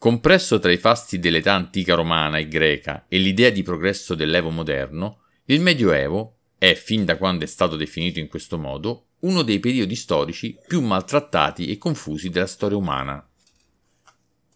[0.00, 5.24] Compresso tra i fasti dell'età antica romana e greca e l'idea di progresso dell'Evo moderno,
[5.44, 9.94] il Medioevo è, fin da quando è stato definito in questo modo, uno dei periodi
[9.94, 13.28] storici più maltrattati e confusi della storia umana.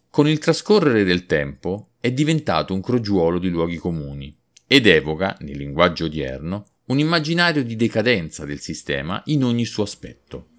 [0.08, 4.34] Con il trascorrere del tempo è diventato un crogiuolo di luoghi comuni
[4.66, 10.52] ed evoca, nel linguaggio odierno, un immaginario di decadenza del sistema in ogni suo aspetto,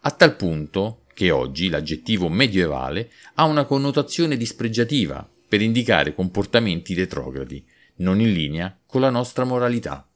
[0.00, 7.64] a tal punto che oggi l'aggettivo medievale ha una connotazione dispregiativa per indicare comportamenti retrogradi,
[7.96, 10.06] non in linea con la nostra moralità.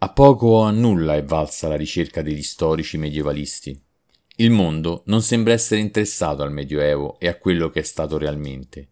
[0.00, 3.80] A poco o a nulla è valsa la ricerca degli storici medievalisti.
[4.36, 8.88] Il mondo non sembra essere interessato al Medioevo e a quello che è stato realmente.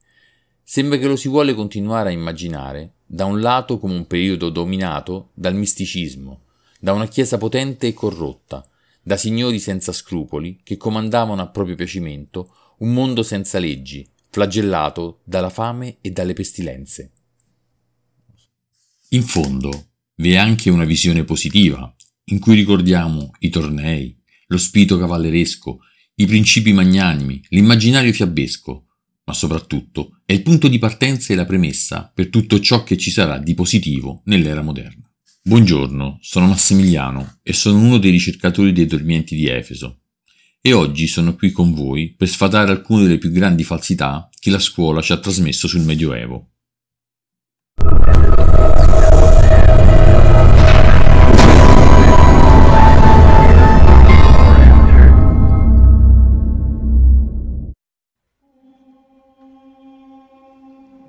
[0.65, 5.31] Sembra che lo si vuole continuare a immaginare, da un lato come un periodo dominato
[5.35, 6.41] dal misticismo,
[6.81, 8.69] da una Chiesa potente e corrotta,
[9.07, 15.49] da signori senza scrupoli che comandavano a proprio piacimento un mondo senza leggi, flagellato dalla
[15.49, 17.13] fame e dalle pestilenze.
[19.11, 24.99] In fondo, vi è anche una visione positiva, in cui ricordiamo i tornei, lo spirito
[24.99, 25.79] cavalleresco,
[26.17, 28.87] i principi magnanimi, l'immaginario fiabesco,
[29.23, 33.13] ma soprattutto è il punto di partenza e la premessa per tutto ciò che ci
[33.13, 35.06] sarà di positivo nell'era moderna.
[35.49, 40.01] Buongiorno, sono Massimiliano e sono uno dei ricercatori dei dormienti di Efeso.
[40.61, 44.59] E oggi sono qui con voi per sfatare alcune delle più grandi falsità che la
[44.59, 46.51] scuola ci ha trasmesso sul Medioevo.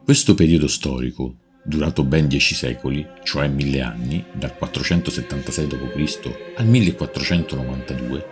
[0.05, 1.37] Questo periodo storico
[1.67, 6.31] durato ben dieci secoli, cioè mille anni, dal 476 d.C.
[6.55, 8.25] al 1492,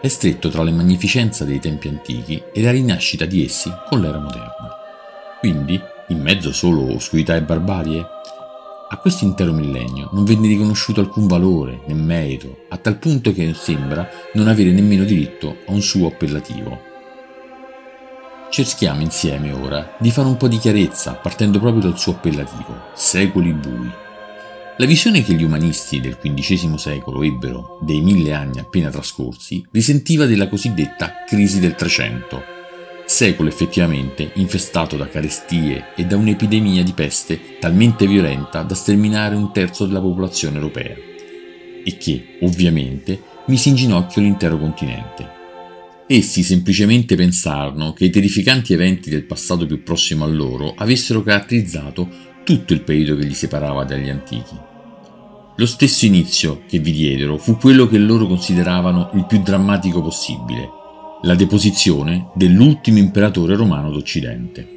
[0.00, 4.18] è stretto tra la magnificenza dei tempi antichi e la rinascita di essi con l'era
[4.18, 4.74] moderna.
[5.38, 8.04] Quindi, in mezzo solo oscurità e barbarie?
[8.88, 13.54] A questo intero millennio non venne riconosciuto alcun valore né merito, a tal punto che
[13.54, 16.89] sembra non avere nemmeno diritto a un suo appellativo.
[18.50, 23.52] Cerchiamo insieme ora di fare un po' di chiarezza partendo proprio dal suo appellativo, secoli
[23.52, 23.88] bui.
[24.76, 30.26] La visione che gli umanisti del XV secolo ebbero dei mille anni appena trascorsi risentiva
[30.26, 32.42] della cosiddetta crisi del Trecento,
[33.06, 39.52] secolo effettivamente infestato da carestie e da un'epidemia di peste talmente violenta da sterminare un
[39.52, 40.96] terzo della popolazione europea,
[41.84, 45.38] e che, ovviamente, mise in ginocchio l'intero continente.
[46.12, 52.08] Essi semplicemente pensarono che i terrificanti eventi del passato più prossimo a loro avessero caratterizzato
[52.42, 54.56] tutto il periodo che li separava dagli antichi.
[55.54, 60.68] Lo stesso inizio che vi diedero fu quello che loro consideravano il più drammatico possibile,
[61.22, 64.68] la deposizione dell'ultimo imperatore romano d'Occidente.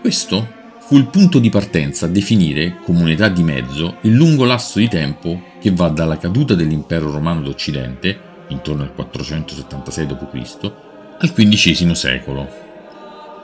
[0.00, 0.48] Questo
[0.80, 4.88] fu il punto di partenza a definire come un'età di mezzo il lungo lasso di
[4.88, 10.72] tempo che va dalla caduta dell'impero romano d'Occidente intorno al 476 d.C.,
[11.18, 12.48] al XV secolo.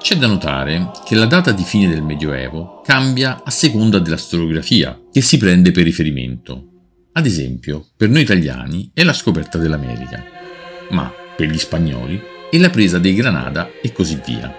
[0.00, 5.00] C'è da notare che la data di fine del Medioevo cambia a seconda della storiografia
[5.10, 6.68] che si prende per riferimento.
[7.12, 10.22] Ad esempio, per noi italiani è la scoperta dell'America,
[10.90, 14.54] ma per gli spagnoli è la presa dei Granada e così via.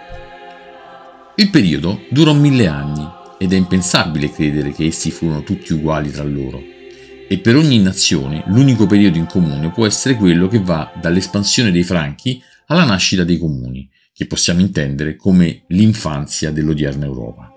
[1.36, 3.08] Il periodo durò mille anni
[3.38, 6.76] ed è impensabile credere che essi furono tutti uguali tra loro
[7.28, 11.84] e per ogni nazione l'unico periodo in comune può essere quello che va dall'espansione dei
[11.84, 17.52] franchi alla nascita dei comuni, che possiamo intendere come l'infanzia dell'odierna Europa.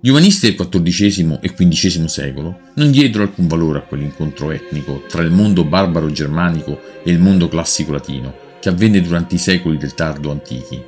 [0.00, 5.22] Gli umanisti del XIV e XV secolo non diedero alcun valore a quell'incontro etnico tra
[5.22, 9.94] il mondo barbaro germanico e il mondo classico latino, che avvenne durante i secoli del
[9.94, 10.82] tardo antichi,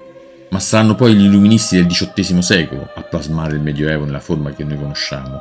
[0.51, 4.65] ma saranno poi gli illuministi del XVIII secolo a plasmare il Medioevo nella forma che
[4.65, 5.41] noi conosciamo,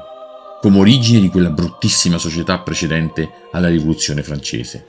[0.64, 4.86] come origine di quella bruttissima società precedente alla rivoluzione francese,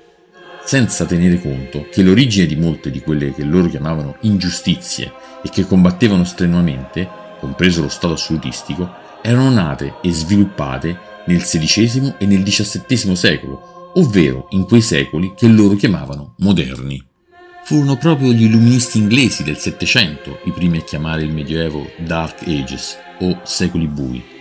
[0.64, 5.12] senza tenere conto che l'origine di molte di quelle che loro chiamavano ingiustizie
[5.42, 7.08] e che combattevano strenuamente,
[7.40, 8.88] compreso lo Stato assolutistico,
[9.20, 15.48] erano nate e sviluppate nel XVI e nel XVII secolo, ovvero in quei secoli che
[15.48, 17.04] loro chiamavano moderni.
[17.64, 22.96] Furono proprio gli illuministi inglesi del Settecento i primi a chiamare il Medioevo Dark Ages
[23.18, 24.33] o secoli bui,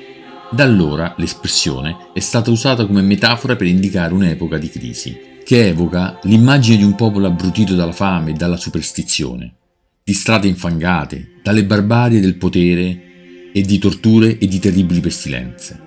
[0.54, 6.20] da allora l'espressione è stata usata come metafora per indicare un'epoca di crisi, che evoca
[6.24, 9.56] l'immagine di un popolo abbrutito dalla fame e dalla superstizione,
[10.04, 15.82] di strade infangate, dalle barbarie del potere e di torture e di terribili pestilenze.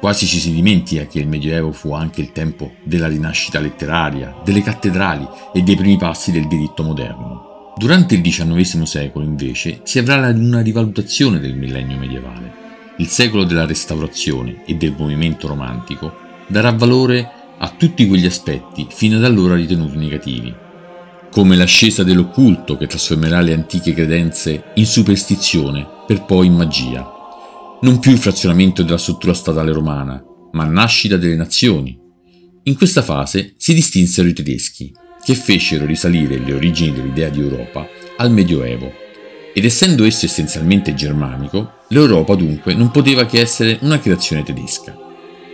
[0.00, 4.62] Quasi ci si dimentica che il Medioevo fu anche il tempo della rinascita letteraria, delle
[4.62, 7.74] cattedrali e dei primi passi del diritto moderno.
[7.76, 12.69] Durante il XIX secolo, invece, si avrà una rivalutazione del millennio medievale.
[13.00, 16.14] Il secolo della restaurazione e del movimento romantico
[16.46, 20.54] darà valore a tutti quegli aspetti fino ad allora ritenuti negativi,
[21.30, 27.10] come l'ascesa dell'occulto che trasformerà le antiche credenze in superstizione per poi in magia.
[27.80, 31.98] Non più il frazionamento della struttura statale romana, ma nascita delle nazioni.
[32.64, 34.92] In questa fase si distinsero i tedeschi,
[35.24, 37.88] che fecero risalire le origini dell'idea di Europa
[38.18, 38.92] al Medioevo.
[39.52, 44.96] Ed essendo esso essenzialmente germanico, l'Europa dunque non poteva che essere una creazione tedesca.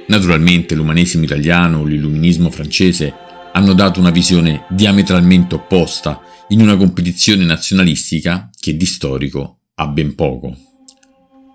[0.09, 3.13] Naturalmente l'umanesimo italiano o l'illuminismo francese
[3.53, 10.15] hanno dato una visione diametralmente opposta in una competizione nazionalistica che di storico ha ben
[10.15, 10.55] poco.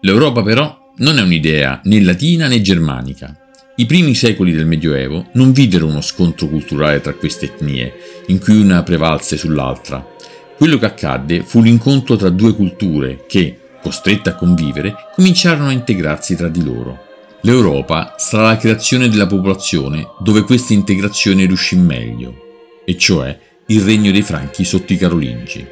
[0.01, 3.41] L'Europa però non è un'idea né latina né germanica,
[3.81, 7.93] i primi secoli del Medioevo non videro uno scontro culturale tra queste etnie,
[8.27, 10.05] in cui una prevalse sull'altra.
[10.61, 16.35] Quello che accadde fu l'incontro tra due culture che, costrette a convivere, cominciarono a integrarsi
[16.35, 16.99] tra di loro.
[17.41, 23.35] L'Europa sarà la creazione della popolazione dove questa integrazione riuscì meglio, e cioè
[23.65, 25.65] il regno dei Franchi sotto i Carolingi.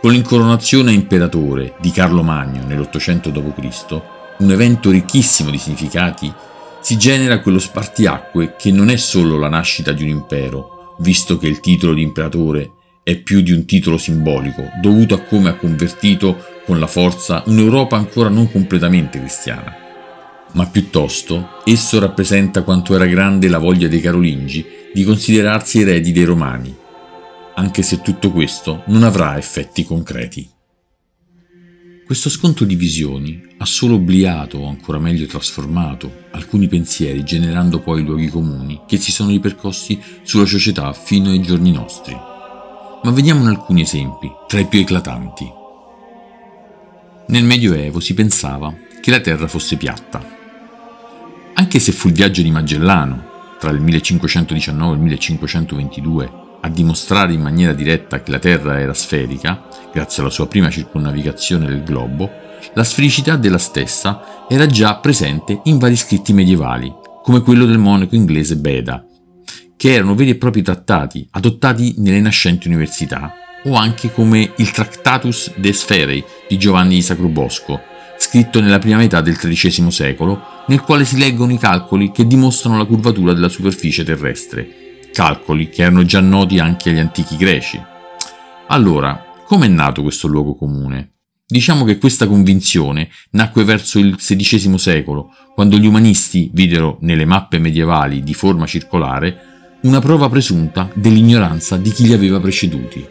[0.00, 4.02] Con l'incoronazione a imperatore di Carlo Magno nell'800 d.C.,
[4.38, 6.34] un evento ricchissimo di significati
[6.80, 11.46] si genera quello spartiacque che non è solo la nascita di un impero, visto che
[11.46, 12.72] il titolo di imperatore
[13.04, 17.96] è più di un titolo simbolico, dovuto a come ha convertito con la forza un'Europa
[17.96, 19.76] ancora non completamente cristiana.
[20.52, 24.64] Ma piuttosto esso rappresenta quanto era grande la voglia dei Carolingi
[24.94, 26.74] di considerarsi eredi dei Romani,
[27.56, 30.48] anche se tutto questo non avrà effetti concreti.
[32.06, 38.02] Questo scontro di visioni ha solo obliato o ancora meglio trasformato alcuni pensieri generando poi
[38.02, 42.32] luoghi comuni che si sono ripercossi sulla società fino ai giorni nostri.
[43.04, 45.52] Ma vediamone alcuni esempi, tra i più eclatanti.
[47.26, 50.24] Nel Medioevo si pensava che la Terra fosse piatta.
[51.52, 57.34] Anche se fu il viaggio di Magellano, tra il 1519 e il 1522, a dimostrare
[57.34, 62.30] in maniera diretta che la Terra era sferica, grazie alla sua prima circonnavigazione del globo,
[62.72, 66.90] la sfericità della stessa era già presente in vari scritti medievali,
[67.22, 69.04] come quello del monaco inglese Beda,
[69.84, 73.34] che erano veri e propri trattati adottati nelle nascenti università,
[73.64, 77.82] o anche come il Tractatus de Spherei di Giovanni di Sacrobosco,
[78.16, 82.78] scritto nella prima metà del XIII secolo, nel quale si leggono i calcoli che dimostrano
[82.78, 87.78] la curvatura della superficie terrestre, calcoli che erano già noti anche agli antichi greci.
[88.68, 91.16] Allora, come è nato questo luogo comune?
[91.46, 97.58] Diciamo che questa convinzione nacque verso il XVI secolo, quando gli umanisti videro nelle mappe
[97.58, 99.52] medievali di forma circolare
[99.84, 103.06] una prova presunta dell'ignoranza di chi li aveva preceduti.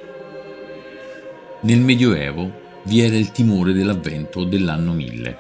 [1.62, 5.38] Nel Medioevo vi era il timore dell'avvento dell'anno 1000.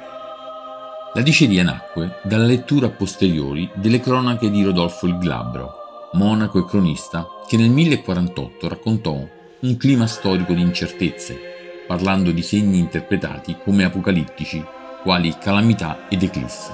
[1.15, 5.71] La diceria nacque dalla lettura a posteriori delle cronache di Rodolfo il Glabro,
[6.13, 9.27] monaco e cronista, che nel 1048 raccontò
[9.59, 11.35] un clima storico di incertezze,
[11.87, 14.63] parlando di segni interpretati come apocalittici,
[15.01, 16.69] quali calamità ed eclissi.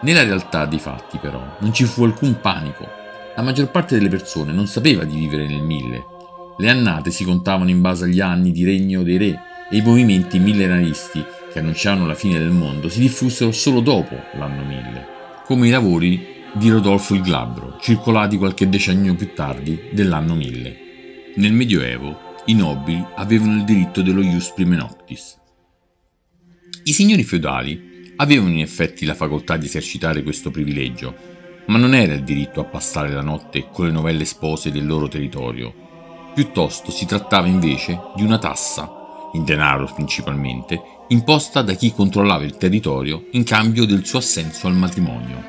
[0.00, 2.99] Nella realtà dei fatti, però, non ci fu alcun panico.
[3.40, 6.04] La maggior parte delle persone non sapeva di vivere nel mille.
[6.58, 9.40] Le annate si contavano in base agli anni di regno dei re
[9.70, 14.62] e i movimenti millenaristi che annunciavano la fine del mondo si diffusero solo dopo l'anno
[14.62, 15.06] 1000,
[15.46, 16.22] come i lavori
[16.52, 20.76] di Rodolfo il Glabro, circolati qualche decennio più tardi dell'anno 1000.
[21.36, 25.38] Nel Medioevo i nobili avevano il diritto dello ius prime noctis.
[26.84, 31.29] I signori feudali avevano in effetti la facoltà di esercitare questo privilegio,
[31.66, 35.08] ma non era il diritto a passare la notte con le novelle spose del loro
[35.08, 35.72] territorio.
[36.34, 38.90] Piuttosto si trattava invece di una tassa,
[39.34, 44.74] in denaro principalmente, imposta da chi controllava il territorio in cambio del suo assenso al
[44.74, 45.44] matrimonio.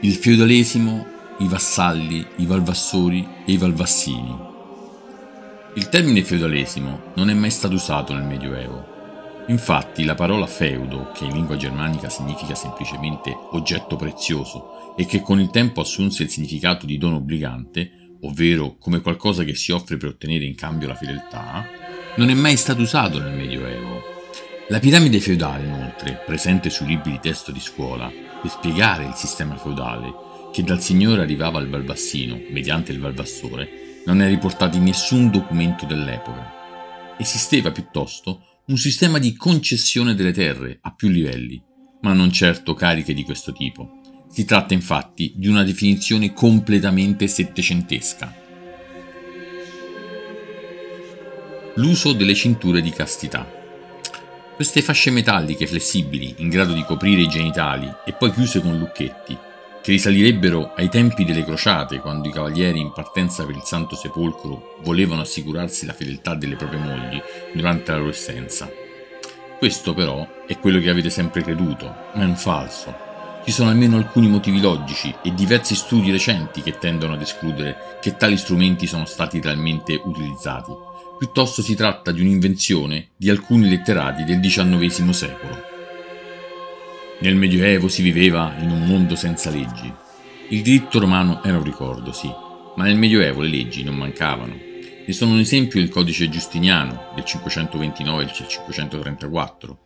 [0.00, 1.06] Il feudalesimo,
[1.38, 4.52] i vassalli, i valvassori e i valvassini.
[5.74, 8.93] Il termine feudalesimo non è mai stato usato nel Medioevo.
[9.48, 15.38] Infatti la parola feudo, che in lingua germanica significa semplicemente oggetto prezioso e che con
[15.38, 20.10] il tempo assunse il significato di dono obbligante, ovvero come qualcosa che si offre per
[20.10, 21.66] ottenere in cambio la fedeltà,
[22.16, 24.00] non è mai stato usato nel Medioevo.
[24.68, 28.10] La piramide feudale, inoltre, presente sui libri di testo di scuola,
[28.40, 30.10] per spiegare il sistema feudale,
[30.54, 35.84] che dal signore arrivava al Valvassino, mediante il Valvassore, non è riportato in nessun documento
[35.84, 36.50] dell'epoca.
[37.18, 41.62] Esisteva piuttosto un sistema di concessione delle terre a più livelli,
[42.02, 44.00] ma non certo cariche di questo tipo.
[44.30, 48.42] Si tratta infatti di una definizione completamente settecentesca.
[51.76, 53.44] l'uso delle cinture di castità.
[54.54, 59.36] Queste fasce metalliche flessibili, in grado di coprire i genitali e poi chiuse con lucchetti,
[59.84, 64.78] che risalirebbero ai tempi delle crociate, quando i cavalieri in partenza per il Santo Sepolcro
[64.80, 67.20] volevano assicurarsi la fedeltà delle proprie mogli
[67.52, 68.66] durante la loro essenza.
[69.58, 72.96] Questo però è quello che avete sempre creduto, ma è un falso.
[73.44, 78.16] Ci sono almeno alcuni motivi logici e diversi studi recenti che tendono ad escludere che
[78.16, 80.72] tali strumenti sono stati realmente utilizzati.
[81.18, 85.73] Piuttosto si tratta di un'invenzione di alcuni letterati del XIX secolo.
[87.20, 89.90] Nel Medioevo si viveva in un mondo senza leggi.
[90.48, 92.28] Il diritto romano era un ricordo, sì,
[92.74, 94.52] ma nel Medioevo le leggi non mancavano.
[95.06, 99.78] Ne sono un esempio il codice giustiniano del 529 e del 534,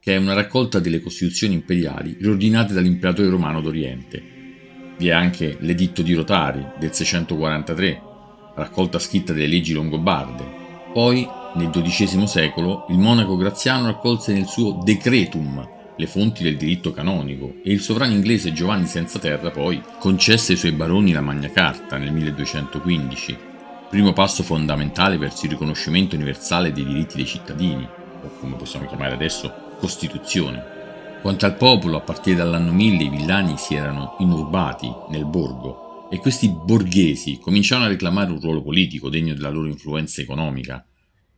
[0.00, 4.22] che è una raccolta delle costituzioni imperiali riordinate dall'imperatore romano d'Oriente.
[4.96, 8.02] Vi è anche l'editto di Rotari del 643,
[8.54, 10.44] raccolta scritta delle leggi longobarde.
[10.92, 16.92] Poi, nel XII secolo, il monaco Graziano raccolse nel suo Decretum le fonti del diritto
[16.92, 21.50] canonico e il sovrano inglese Giovanni Senza Terra poi concesse ai suoi baroni la Magna
[21.50, 23.36] Carta nel 1215,
[23.88, 27.88] primo passo fondamentale verso il riconoscimento universale dei diritti dei cittadini,
[28.22, 30.74] o come possiamo chiamare adesso Costituzione.
[31.22, 36.18] Quanto al popolo, a partire dall'anno 1000 i villani si erano inurbati nel borgo e
[36.18, 40.86] questi borghesi cominciarono a reclamare un ruolo politico degno della loro influenza economica.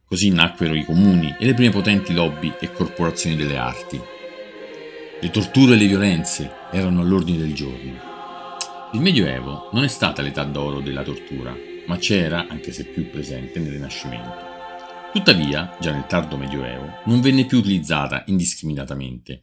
[0.05, 4.00] Così nacquero i comuni e le prime potenti lobby e corporazioni delle arti,
[5.20, 8.06] le torture e le violenze erano all'ordine del giorno.
[8.92, 11.56] Il Medioevo non è stata l'età d'oro della tortura,
[11.88, 14.46] ma c'era, anche se più presente, nel Rinascimento.
[15.12, 19.40] Tuttavia, già nel tardo Medioevo, non venne più utilizzata indiscriminatamente.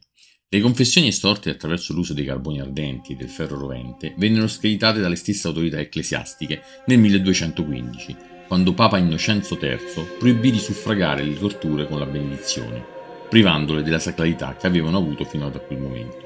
[0.48, 5.16] Le confessioni estorte attraverso l'uso dei carboni ardenti e del ferro rovente vennero screditate dalle
[5.16, 8.16] stesse autorità ecclesiastiche nel 1215,
[8.48, 9.78] quando Papa Innocenzo III
[10.18, 12.94] proibì di suffragare le torture con la benedizione
[13.28, 16.24] privandole della sacralità che avevano avuto fino a quel momento.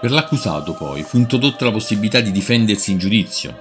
[0.00, 3.56] Per l'accusato poi fu introdotta la possibilità di difendersi in giudizio.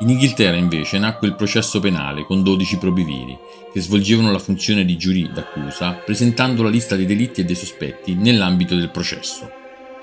[0.00, 3.36] In Inghilterra invece nacque il processo penale con 12 probiviri,
[3.72, 8.14] che svolgevano la funzione di giurì d'accusa presentando la lista dei delitti e dei sospetti
[8.14, 9.50] nell'ambito del processo,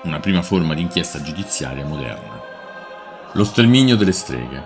[0.02, 2.42] una prima forma di inchiesta giudiziaria moderna.
[3.32, 4.62] Lo sterminio delle streghe.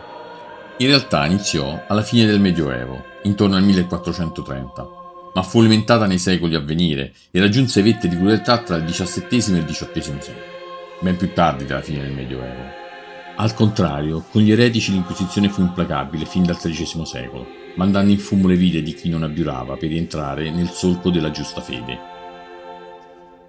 [0.78, 4.97] In realtà iniziò alla fine del Medioevo, intorno al 1430,
[5.34, 9.54] ma fu alimentata nei secoli a venire e raggiunse vette di crudeltà tra il XVII
[9.54, 10.44] e il XVIII secolo,
[11.00, 12.86] ben più tardi della fine del Medioevo.
[13.36, 18.48] Al contrario, con gli eretici l'Inquisizione fu implacabile fin dal XIII secolo, mandando in fumo
[18.48, 22.16] le vite di chi non abiurava per rientrare nel solco della giusta fede.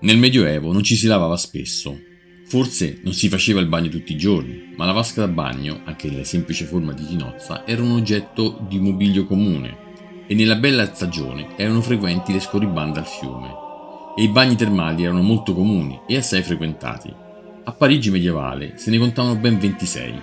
[0.02, 2.00] Nel Medioevo non ci si lavava spesso.
[2.46, 6.08] Forse non si faceva il bagno tutti i giorni, ma la vasca da bagno, anche
[6.10, 9.89] nella semplice forma di tinozza, era un oggetto di mobilio comune,
[10.32, 13.48] e nella bella stagione erano frequenti le scorribande al fiume
[14.16, 17.12] e i bagni termali erano molto comuni e assai frequentati.
[17.64, 20.22] A Parigi medievale se ne contavano ben 26.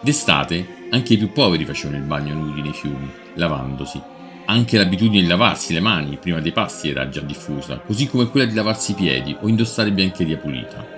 [0.00, 4.00] D'estate anche i più poveri facevano il bagno nudi nei fiumi, lavandosi.
[4.44, 8.46] Anche l'abitudine di lavarsi le mani prima dei pasti era già diffusa, così come quella
[8.46, 10.95] di lavarsi i piedi o indossare biancheria pulita.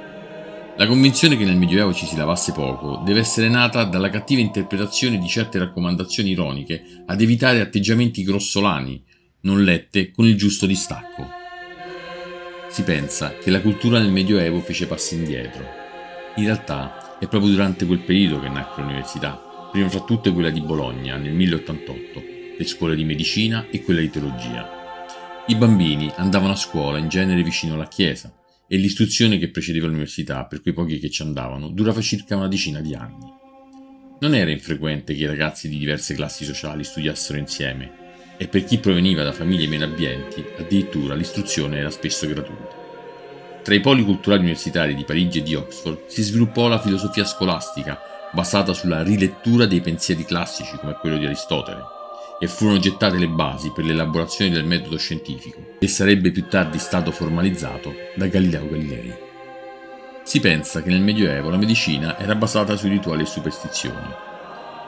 [0.78, 5.18] La convinzione che nel Medioevo ci si lavasse poco deve essere nata dalla cattiva interpretazione
[5.18, 9.02] di certe raccomandazioni ironiche ad evitare atteggiamenti grossolani,
[9.40, 11.28] non lette con il giusto distacco.
[12.68, 15.66] Si pensa che la cultura nel Medioevo fece passi indietro.
[16.36, 19.32] In realtà è proprio durante quel periodo che nacque l'università,
[19.72, 22.22] prima fra tutte quella di Bologna nel 1088,
[22.56, 24.70] le scuole di medicina e quella di teologia.
[25.48, 28.32] I bambini andavano a scuola in genere vicino alla chiesa,
[28.68, 32.80] e l'istruzione che precedeva l'università, per quei pochi che ci andavano, durava circa una decina
[32.80, 33.24] di anni.
[34.20, 37.90] Non era infrequente che i ragazzi di diverse classi sociali studiassero insieme,
[38.36, 42.76] e per chi proveniva da famiglie meno abbienti, addirittura l'istruzione era spesso gratuita.
[43.62, 47.98] Tra i poli culturali universitari di Parigi e di Oxford si sviluppò la filosofia scolastica,
[48.32, 51.96] basata sulla rilettura dei pensieri classici come quello di Aristotele,
[52.38, 57.10] e furono gettate le basi per l'elaborazione del metodo scientifico, che sarebbe più tardi stato
[57.10, 59.14] formalizzato da Galileo Galilei.
[60.22, 64.06] Si pensa che nel Medioevo la medicina era basata su rituali e superstizioni.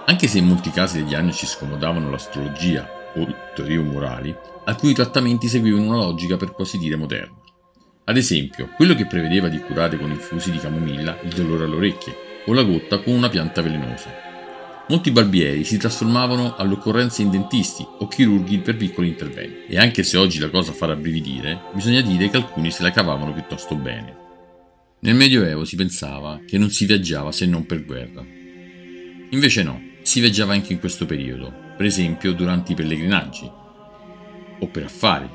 [0.07, 5.87] Anche se in molti casi le diagnosi scomodavano l'astrologia o teorie umorali, alcuni trattamenti seguivano
[5.87, 7.39] una logica per così dire moderna.
[8.05, 12.17] Ad esempio, quello che prevedeva di curare con infusi di camomilla il dolore alle orecchie
[12.47, 14.11] o la gotta con una pianta velenosa,
[14.91, 19.73] Molti barbieri si trasformavano all'occorrenza in dentisti o chirurghi per piccoli interventi.
[19.73, 23.33] E anche se oggi la cosa fa rabbrividire, bisogna dire che alcuni se la cavavano
[23.33, 24.17] piuttosto bene.
[24.99, 28.27] Nel Medioevo si pensava che non si viaggiava se non per guerra.
[29.31, 33.49] Invece no, si viaggiava anche in questo periodo, per esempio durante i pellegrinaggi.
[34.59, 35.29] o per affari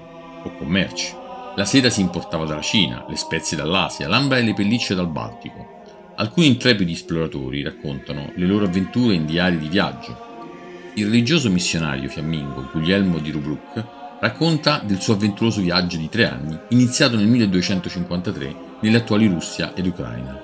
[0.43, 1.13] o commerci.
[1.55, 5.74] La seta si importava dalla Cina, le spezie dall'Asia, l'ambra e le pellicce dal Baltico.
[6.17, 10.91] Alcuni intrepidi esploratori raccontano le loro avventure in diari di viaggio.
[10.93, 13.83] Il religioso missionario fiammingo Guglielmo di Rubruck
[14.21, 19.87] racconta del suo avventuroso viaggio di tre anni iniziato nel 1253 nelle attuali Russia ed
[19.87, 20.39] Ucraina.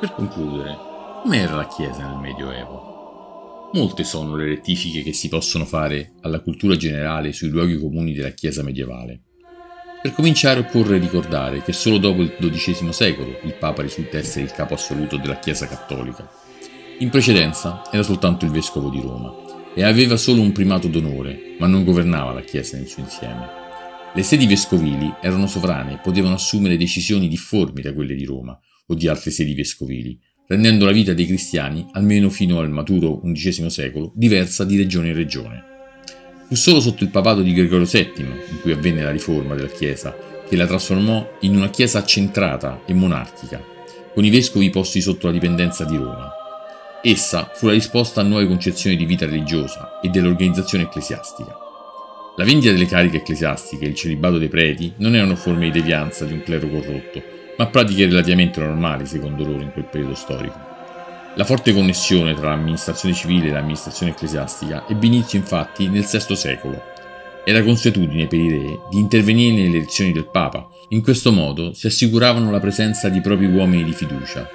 [0.00, 0.76] Per concludere,
[1.22, 3.70] com'era la Chiesa nel Medioevo?
[3.72, 8.30] Molte sono le rettifiche che si possono fare alla cultura generale sui luoghi comuni della
[8.30, 9.25] Chiesa medievale.
[10.06, 14.52] Per cominciare occorre ricordare che solo dopo il XII secolo il Papa risulta essere il
[14.52, 16.30] capo assoluto della Chiesa cattolica.
[17.00, 19.34] In precedenza era soltanto il Vescovo di Roma
[19.74, 23.48] e aveva solo un primato d'onore, ma non governava la Chiesa nel suo insieme.
[24.14, 28.94] Le sedi vescovili erano sovrane e potevano assumere decisioni difformi da quelle di Roma o
[28.94, 34.12] di altre sedi vescovili, rendendo la vita dei cristiani, almeno fino al maturo XI secolo,
[34.14, 35.75] diversa di regione in regione.
[36.48, 40.16] Fu solo sotto il papato di Gregorio VII, in cui avvenne la riforma della Chiesa,
[40.48, 43.60] che la trasformò in una Chiesa accentrata e monarchica,
[44.14, 46.30] con i vescovi posti sotto la dipendenza di Roma.
[47.02, 51.58] Essa fu la risposta a nuove concezioni di vita religiosa e dell'organizzazione ecclesiastica.
[52.36, 56.24] La vendita delle cariche ecclesiastiche e il celibato dei preti non erano forme di devianza
[56.24, 57.22] di un clero corrotto,
[57.58, 60.75] ma pratiche relativamente normali secondo loro in quel periodo storico.
[61.36, 66.82] La forte connessione tra l'amministrazione civile e l'amministrazione ecclesiastica ebbe inizio infatti nel VI secolo.
[67.44, 71.88] Era consuetudine per i re di intervenire nelle elezioni del Papa, in questo modo si
[71.88, 74.48] assicuravano la presenza di propri uomini di fiducia.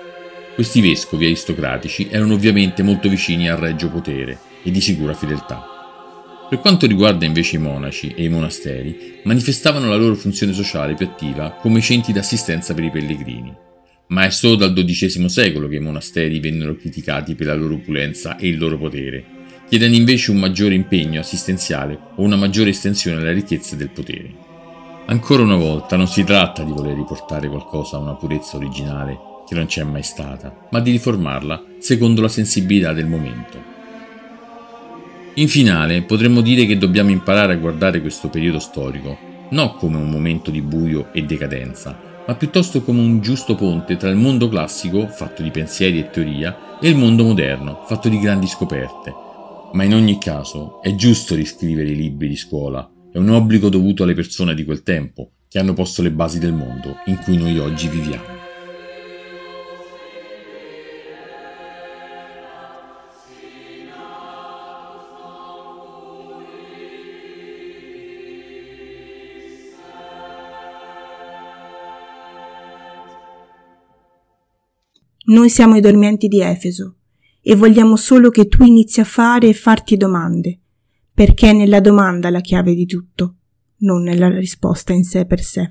[0.55, 5.63] Questi vescovi aristocratici erano ovviamente molto vicini al regio potere e di sicura fedeltà.
[6.49, 11.05] Per quanto riguarda invece i monaci e i monasteri, manifestavano la loro funzione sociale più
[11.05, 13.69] attiva come centri d'assistenza per i pellegrini.
[14.11, 18.35] Ma è solo dal XII secolo che i monasteri vennero criticati per la loro opulenza
[18.35, 19.23] e il loro potere,
[19.69, 24.33] chiedendo invece un maggiore impegno assistenziale o una maggiore estensione alla ricchezza del potere.
[25.05, 29.55] Ancora una volta non si tratta di voler riportare qualcosa a una purezza originale che
[29.55, 33.63] non c'è mai stata, ma di riformarla secondo la sensibilità del momento.
[35.35, 40.09] In finale, potremmo dire che dobbiamo imparare a guardare questo periodo storico non come un
[40.09, 45.07] momento di buio e decadenza, ma piuttosto come un giusto ponte tra il mondo classico,
[45.07, 49.13] fatto di pensieri e teoria, e il mondo moderno, fatto di grandi scoperte.
[49.73, 54.03] Ma in ogni caso è giusto riscrivere i libri di scuola, è un obbligo dovuto
[54.03, 57.57] alle persone di quel tempo, che hanno posto le basi del mondo in cui noi
[57.57, 58.40] oggi viviamo.
[75.31, 76.97] Noi siamo i dormienti di Efeso
[77.41, 80.59] e vogliamo solo che tu inizi a fare e farti domande,
[81.13, 83.37] perché è nella domanda la chiave di tutto,
[83.77, 85.69] non nella risposta in sé per sé.